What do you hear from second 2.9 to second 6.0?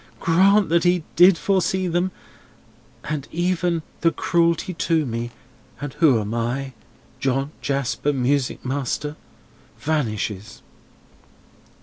and even the cruelty to me—and